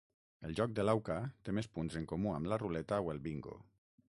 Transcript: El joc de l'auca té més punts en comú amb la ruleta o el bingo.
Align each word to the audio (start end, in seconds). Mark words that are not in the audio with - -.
El 0.47 0.55
joc 0.59 0.71
de 0.79 0.85
l'auca 0.87 1.17
té 1.49 1.55
més 1.59 1.69
punts 1.77 2.01
en 2.01 2.09
comú 2.13 2.35
amb 2.39 2.53
la 2.53 2.61
ruleta 2.65 3.03
o 3.05 3.13
el 3.15 3.23
bingo. 3.31 3.59